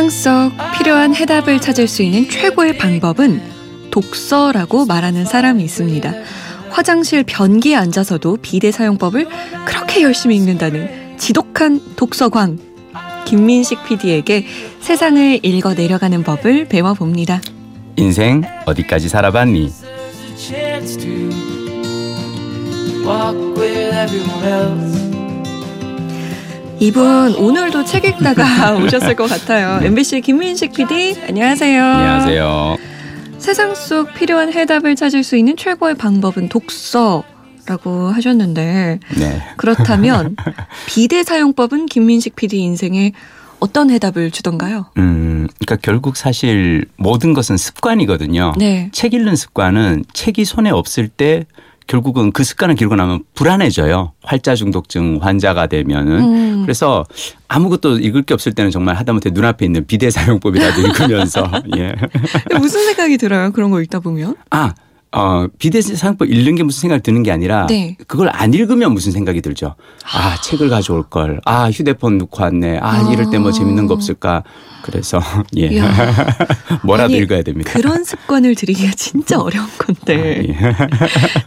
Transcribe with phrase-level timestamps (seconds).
[0.00, 3.42] 세상 속 필요한 해답을 찾을 수 있는 최고의 방법은
[3.90, 6.14] 독서라고 말하는 사람이 있습니다.
[6.70, 9.28] 화장실 변기에 앉아서도 비대 사용법을
[9.66, 12.58] 그렇게 열심히 읽는다는 지독한 독서광.
[13.26, 14.46] 김민식 PD에게
[14.80, 17.42] 세상을 읽어 내려가는 법을 배워봅니다.
[17.96, 19.70] 인생 어디까지 살아봤니?
[26.80, 29.84] 이분 오늘도 책 읽다가 오셨을 것 같아요.
[29.84, 31.84] MBC 김민식 PD 안녕하세요.
[31.84, 32.76] 안녕하세요.
[33.36, 37.22] 세상 속 필요한 해답을 찾을 수 있는 최고의 방법은 독서
[37.66, 39.42] 라고 하셨는데 네.
[39.58, 40.36] 그렇다면
[40.88, 43.12] 비대 사용법은 김민식 PD 인생에
[43.60, 44.86] 어떤 해답을 주던가요?
[44.96, 48.54] 음, 그러니까 결국 사실 모든 것은 습관이거든요.
[48.58, 48.88] 네.
[48.92, 51.44] 책 읽는 습관은 책이 손에 없을 때
[51.86, 54.12] 결국은 그 습관을 기르고 나면 불안해져요.
[54.22, 56.20] 활자 중독증 환자가 되면은.
[56.20, 56.62] 음.
[56.62, 57.04] 그래서
[57.48, 61.92] 아무것도 읽을 게 없을 때는 정말 하다못해 눈앞에 있는 비대 사용법이라도 읽으면서 예.
[62.58, 63.50] 무슨 생각이 들어요?
[63.52, 64.36] 그런 거 읽다 보면?
[64.50, 64.72] 아,
[65.12, 67.96] 어, 비대 사용법 읽는 게 무슨 생각이 드는 게 아니라 네.
[68.06, 69.74] 그걸 안 읽으면 무슨 생각이 들죠.
[70.12, 71.40] 아, 책을 가져올 걸.
[71.44, 72.78] 아, 휴대폰 놓고 왔네.
[72.78, 73.12] 아, 아.
[73.12, 74.44] 이럴 때 뭐 재밌는 거 없을까.
[74.82, 75.20] 그래서
[75.56, 75.70] 예.
[76.84, 77.72] 뭐라도 아니, 읽어야 됩니다.
[77.72, 80.46] 그런 습관을 들이기가 진짜 어려운 건데.
[80.48, 80.54] 예.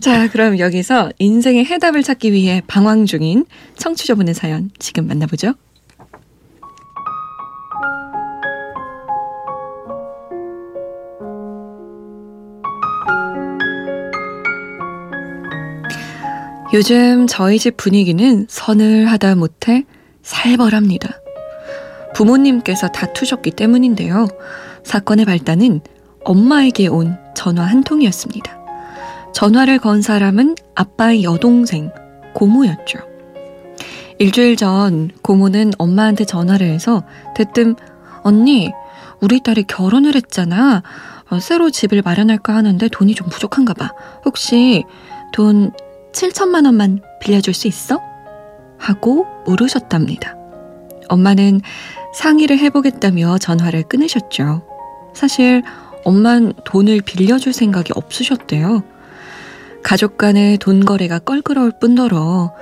[0.00, 3.44] 자, 그럼 여기서 인생의 해답을 찾기 위해 방황 중인
[3.78, 5.54] 청취자분의 사연 지금 만나보죠.
[16.72, 19.84] 요즘 저희 집 분위기는 서늘하다 못해
[20.22, 21.10] 살벌합니다.
[22.14, 24.26] 부모님께서 다투셨기 때문인데요.
[24.82, 25.82] 사건의 발단은
[26.24, 28.58] 엄마에게 온 전화 한 통이었습니다.
[29.34, 31.90] 전화를 건 사람은 아빠의 여동생,
[32.34, 33.00] 고모였죠.
[34.18, 37.02] 일주일 전 고모는 엄마한테 전화를 해서
[37.34, 37.76] 대뜸
[38.22, 38.72] 언니,
[39.20, 40.82] 우리 딸이 결혼을 했잖아.
[41.28, 43.92] 어, 새로 집을 마련할까 하는데 돈이 좀 부족한가 봐.
[44.24, 44.84] 혹시
[45.32, 45.72] 돈
[46.12, 48.00] 7천만 원만 빌려줄 수 있어?
[48.78, 50.36] 하고 물으셨답니다.
[51.08, 51.60] 엄마는
[52.14, 54.62] 상의를 해보겠다며 전화를 끊으셨죠.
[55.14, 55.62] 사실
[56.04, 58.82] 엄만 돈을 빌려줄 생각이 없으셨대요.
[59.82, 62.52] 가족 간의 돈 거래가 껄끄러울 뿐더러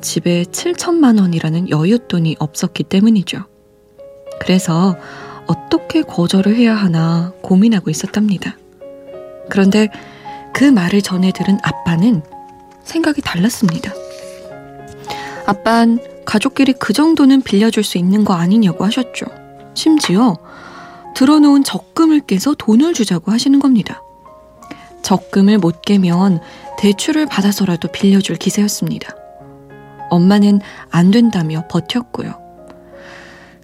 [0.00, 3.44] 집에 7천만 원이라는 여윳돈이 없었기 때문이죠.
[4.40, 4.96] 그래서
[5.46, 8.56] 어떻게 거절을 해야 하나 고민하고 있었답니다.
[9.48, 9.88] 그런데
[10.52, 12.22] 그 말을 전해 들은 아빠는
[12.86, 13.92] 생각이 달랐습니다.
[15.46, 19.26] 아빤 가족끼리 그 정도는 빌려줄 수 있는 거 아니냐고 하셨죠.
[19.74, 20.36] 심지어
[21.14, 24.02] 들어놓은 적금을 깨서 돈을 주자고 하시는 겁니다.
[25.02, 26.40] 적금을 못 깨면
[26.78, 29.14] 대출을 받아서라도 빌려줄 기세였습니다.
[30.10, 30.60] 엄마는
[30.90, 32.34] 안 된다며 버텼고요.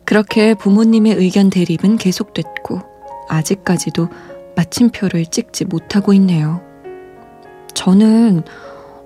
[0.04, 2.80] 그렇게 부모님의 의견 대립은 계속됐고
[3.28, 4.08] 아직까지도
[4.56, 6.60] 마침표를 찍지 못하고 있네요.
[7.74, 8.44] 저는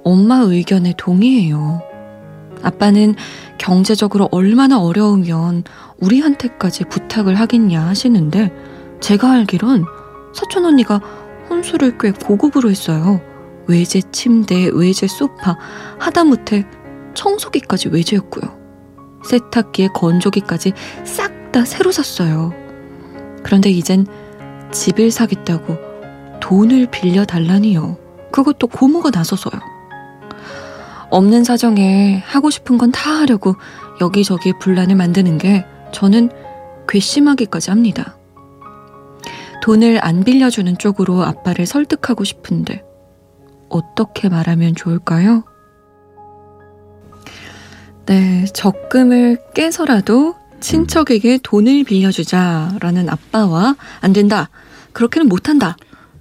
[0.07, 1.83] 엄마 의견에 동의해요.
[2.63, 3.15] 아빠는
[3.59, 5.65] 경제적으로 얼마나 어려우면
[6.01, 8.53] 우리한테까지 부탁을 하겠냐 하시는데
[9.01, 9.85] 제가 알기론
[10.35, 11.01] 사촌 언니가
[11.51, 13.21] 혼수를 꽤 고급으로 했어요.
[13.67, 15.59] 외제 침대, 외제 소파,
[15.99, 16.67] 하다못해
[17.15, 18.57] 청소기까지 외제였고요.
[19.25, 20.73] 세탁기에 건조기까지
[21.05, 22.53] 싹 다 새로 샀어요.
[23.43, 24.07] 그런데 이젠
[24.73, 25.79] 집을 사겠다고
[26.41, 27.97] 돈을 빌려달라니요.
[28.31, 29.76] 그것도 고모가 나서서요.
[31.11, 33.57] 없는 사정에 하고 싶은 건 다 하려고
[34.01, 36.31] 여기저기 분란을 만드는 게 저는
[36.89, 38.17] 괘씸하기까지 합니다.
[39.63, 42.85] 돈을 안 빌려주는 쪽으로 아빠를 설득하고 싶은데
[43.69, 45.45] 어떻게 말하면 좋을까요?
[48.07, 54.49] 네, 적금을 깨서라도 친척에게 돈을 빌려주자라는 아빠와 안 된다.
[54.93, 55.77] 그렇게는 못한다.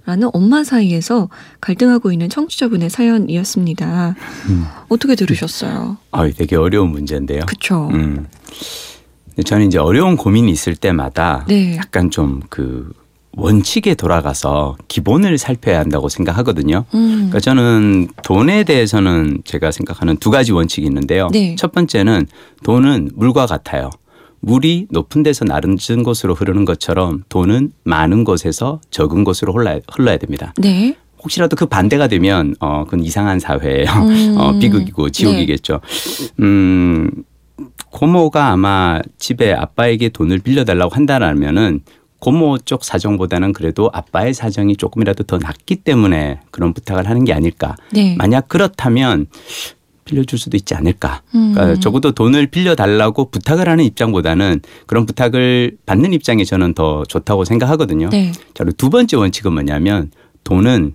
[0.06, 1.28] 라는 엄마 사이에서
[1.60, 4.14] 갈등하고 있는 청취자분의 사연이었습니다.
[4.48, 4.64] 음.
[4.88, 5.98] 어떻게 들으셨어요?
[6.12, 7.40] 아, 되게 어려운 문제인데요.
[7.46, 7.88] 그쵸.
[7.92, 8.26] 음.
[9.44, 11.76] 저는 이제 어려운 고민이 있을 때마다 네.
[11.76, 12.90] 약간 좀 그
[13.36, 16.84] 원칙에 돌아가서 기본을 살펴야 한다고 생각하거든요.
[16.94, 17.10] 음.
[17.16, 21.28] 그러니까 저는 돈에 대해서는 제가 생각하는 두 가지 원칙이 있는데요.
[21.30, 21.54] 네.
[21.56, 22.26] 첫 번째는
[22.64, 23.90] 돈은 물과 같아요.
[24.40, 30.54] 물이 높은 데서 낮은 곳으로 흐르는 것처럼 돈은 많은 곳에서 적은 곳으로 흘러야, 흘러야 됩니다.
[30.58, 30.96] 네.
[31.22, 33.90] 혹시라도 그 반대가 되면 어 그건 이상한 사회예요.
[33.90, 34.36] 음.
[34.38, 35.80] 어 비극이고 지옥이겠죠.
[36.40, 37.10] 음
[37.90, 41.80] 고모가 아마 집에 아빠에게 돈을 빌려달라고 한다라면은
[42.18, 47.76] 고모 쪽 사정보다는 그래도 아빠의 사정이 조금이라도 더 낫기 때문에 그런 부탁을 하는 게 아닐까.
[47.92, 48.14] 네.
[48.16, 49.26] 만약 그렇다면
[50.06, 51.20] 빌려줄 수도 있지 않을까.
[51.30, 51.80] 그러니까 음.
[51.80, 58.08] 적어도 돈을 빌려달라고 부탁을 하는 입장보다는 그런 부탁을 받는 입장이 저는 더 좋다고 생각하거든요.
[58.08, 58.32] 네.
[58.32, 60.10] 자, 그리고 두 번째 원칙은 뭐냐면
[60.44, 60.94] 돈은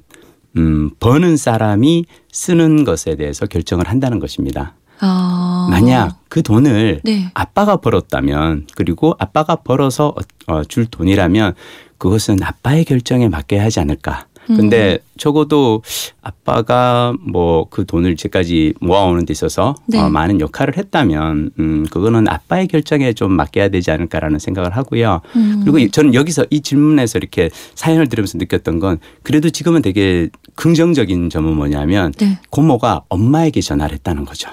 [0.58, 4.76] 음, 버는 사람이 쓰는 것에 대해서 결정을 한다는 것입니다.
[5.00, 5.68] 아.
[5.70, 7.32] 만약 그 돈을 네.
[7.34, 10.14] 아빠가 벌었다면 그리고 아빠가 벌어서
[10.48, 11.54] 어, 줄 돈이라면
[11.98, 14.26] 그것은 아빠의 결정에 맡겨야 하지 않을까.
[14.56, 14.98] 근데 음.
[15.18, 15.82] 적어도
[16.22, 20.00] 아빠가 뭐 그 돈을 이제까지 모아오는 데 있어서 네.
[20.00, 25.22] 어, 많은 역할을 했다면 음 그거는 아빠의 결정에 좀 맡겨야 되지 않을까라는 생각을 하고요.
[25.36, 25.62] 음.
[25.64, 31.56] 그리고 저는 여기서 이 질문에서 이렇게 사연을 들으면서 느꼈던 건 그래도 지금은 되게 긍정적인 점은
[31.56, 32.40] 뭐냐면 네.
[32.50, 34.50] 고모가 엄마에게 전화를 했다는 거죠.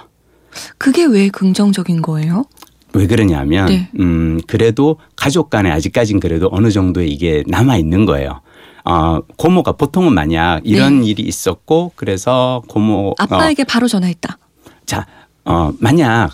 [0.79, 2.45] 그게 왜 긍정적인 거예요?
[2.95, 3.91] 왜 그러냐면 네.
[3.99, 8.41] 음 그래도 가족 간에 아직까진 그래도 어느 정도의 이게 남아 있는 거예요.
[8.89, 11.09] 어, 고모가 보통은 만약 이런 네.
[11.09, 14.39] 일이 있었고 그래서 고모 아빠에게 어, 바로 전화했다.
[14.87, 15.07] 자,
[15.45, 16.31] 어, 만약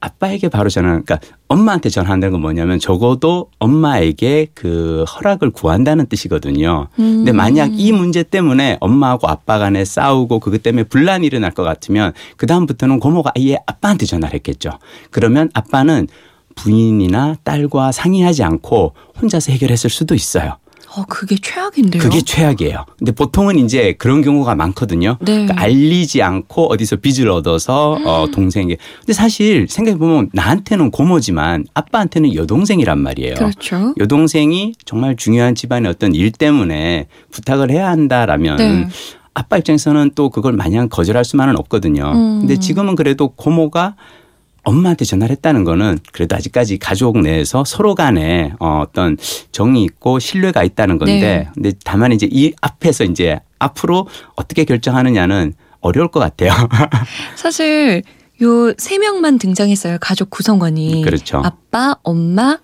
[0.00, 6.88] 아빠에게 바로 전화, 그러니까 엄마한테 전화한다는 건 뭐냐면 적어도 엄마에게 그 허락을 구한다는 뜻이거든요.
[6.98, 7.18] 음.
[7.18, 12.14] 근데 만약 이 문제 때문에 엄마하고 아빠 간에 싸우고 그것 때문에 분란이 일어날 것 같으면
[12.36, 14.70] 그다음부터는 고모가 아예 아빠한테 전화를 했겠죠.
[15.12, 16.08] 그러면 아빠는
[16.56, 20.56] 부인이나 딸과 상의하지 않고 혼자서 해결했을 수도 있어요.
[20.94, 22.02] 어, 그게 최악인데요.
[22.02, 22.84] 그게 최악이에요.
[22.98, 25.16] 근데 보통은 이제 그런 경우가 많거든요.
[25.20, 25.32] 네.
[25.32, 28.76] 그러니까 알리지 않고 어디서 빚을 얻어서 어, 동생에게.
[29.00, 33.34] 근데 사실 생각해 보면 나한테는 고모지만 아빠한테는 여동생이란 말이에요.
[33.34, 33.94] 그렇죠.
[33.98, 38.88] 여동생이 정말 중요한 집안의 어떤 일 때문에 부탁을 해야 한다라면 네.
[39.34, 42.12] 아빠 입장에서는 또 그걸 마냥 거절할 수만은 없거든요.
[42.14, 42.40] 음.
[42.40, 43.96] 근데 지금은 그래도 고모가
[44.64, 49.16] 엄마한테 전화를 했다는 거는 그래도 아직까지 가족 내에서 서로 간에 어, 어떤
[49.50, 51.48] 정이 있고 신뢰가 있다는 건데 네.
[51.54, 54.06] 근데 다만 이제 이 앞에서 이제 앞으로
[54.36, 56.52] 어떻게 결정하느냐는 어려울 것 같아요.
[57.36, 58.02] 사실
[58.42, 59.98] 요 세 명만 등장했어요.
[60.00, 61.02] 가족 구성원이.
[61.02, 61.42] 그렇죠.
[61.44, 62.58] 아빠, 엄마,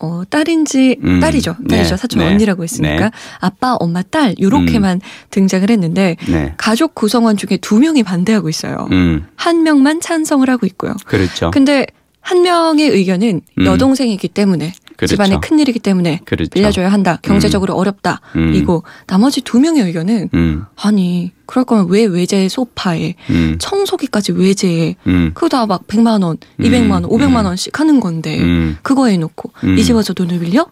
[0.00, 1.56] 어, 딸인지 음, 딸이죠.
[1.68, 1.90] 딸이죠.
[1.90, 3.10] 네, 사촌 네, 언니라고 했으니까 네.
[3.40, 5.00] 아빠, 엄마, 딸 요렇게만 음.
[5.30, 6.54] 등장을 했는데 네.
[6.56, 8.88] 가족 구성원 중에 두 명이 반대하고 있어요.
[8.92, 9.26] 음.
[9.34, 10.94] 한 명만 찬성을 하고 있고요.
[11.04, 11.50] 그렇죠.
[11.50, 11.86] 근데
[12.20, 13.64] 한 명의 의견은 음.
[13.64, 15.14] 여동생이기 때문에 그렇죠.
[15.14, 16.50] 집안의 큰 일이기 때문에 그렇죠.
[16.50, 17.20] 빌려줘야 한다.
[17.22, 17.78] 경제적으로 음.
[17.78, 18.20] 어렵다.
[18.34, 18.52] 음.
[18.52, 20.64] 이고 나머지 두 명의 의견은 음.
[20.74, 23.56] 아니 그럴 거면 왜 외제 소파에 음.
[23.60, 25.30] 청소기까지 외제에 음.
[25.34, 28.38] 그거 다 막 100만 원, 200만 원, 500만 원씩 하는 건데
[28.82, 30.66] 그거 해놓고 이 집에서 돈을 빌려?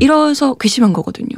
[0.00, 1.28] 이래서 괘씸한 거거든요.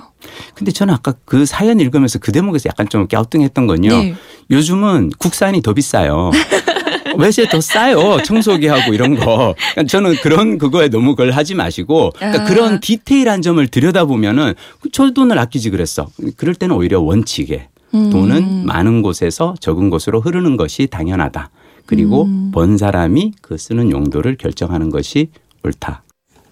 [0.55, 3.89] 근데 저는 아까 그 사연 읽으면서 그 대목에서 약간 좀 갸우뚱했던 건요.
[3.89, 4.15] 네.
[4.51, 6.31] 요즘은 국산이 더 비싸요.
[7.19, 8.23] 외세 더 싸요.
[8.25, 9.55] 청소기하고 이런 거.
[9.75, 12.47] 그러니까 저는 그런 그거에 너무 그걸 하지 마시고 그러니까 아.
[12.47, 14.55] 그런 디테일한 점을 들여다보면은
[14.93, 16.09] 저 돈을 아끼지 그랬어.
[16.37, 18.11] 그럴 때는 오히려 원칙에 음.
[18.11, 21.51] 돈은 많은 곳에서 적은 곳으로 흐르는 것이 당연하다.
[21.87, 22.51] 그리고 음.
[22.53, 25.31] 번 사람이 그 쓰는 용도를 결정하는 것이
[25.65, 26.03] 옳다.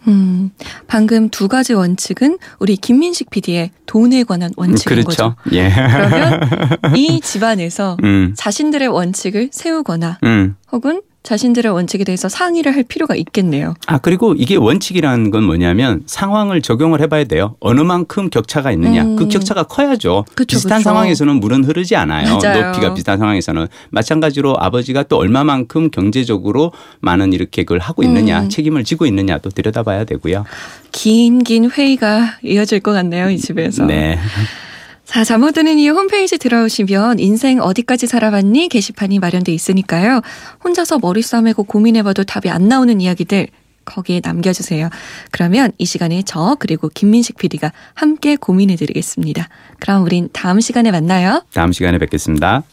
[0.06, 0.50] 음,
[0.86, 5.34] 방금 두 가지 원칙은 우리 김민식 PD의 돈에 관한 원칙인 그렇죠.
[5.34, 5.36] 거죠.
[5.52, 5.70] 예.
[5.70, 6.40] 그러면
[6.96, 8.34] 이 집안에서 음.
[8.36, 10.56] 자신들의 원칙을 세우거나 음.
[10.72, 13.74] 혹은 자신들의 원칙에 대해서 상의를 할 필요가 있겠네요.
[13.86, 17.56] 아 그리고 이게 원칙이라는 건 뭐냐면 상황을 적용을 해봐야 돼요.
[17.58, 19.02] 어느 만큼 격차가 있느냐.
[19.02, 19.16] 음.
[19.16, 20.24] 그 격차가 커야죠.
[20.36, 20.90] 그쵸, 비슷한 그쵸.
[20.90, 22.38] 상황에서는 물은 흐르지 않아요.
[22.38, 22.66] 맞아요.
[22.68, 28.48] 높이가 비슷한 상황에서는 마찬가지로 아버지가 또 얼마만큼 경제적으로 많은 이렇게 그걸 하고 있느냐, 음.
[28.48, 30.44] 책임을 지고 있느냐도 들여다봐야 되고요.
[30.92, 33.84] 긴 긴 회의가 이어질 것 같네요 이 집에서.
[33.84, 34.16] 네.
[35.06, 40.20] 자, 잠 못 드는 이유 홈페이지 들어오시면 인생 어디까지 살아봤니 게시판이 마련돼 있으니까요.
[40.64, 43.46] 혼자서 머리 싸매고 고민해봐도 답이 안 나오는 이야기들
[43.84, 44.90] 거기에 남겨주세요.
[45.30, 49.48] 그러면 이 시간에 저 그리고 김민식 PD가 함께 고민해드리겠습니다.
[49.78, 51.44] 그럼 우린 다음 시간에 만나요.
[51.54, 52.64] 다음 시간에 뵙겠습니다.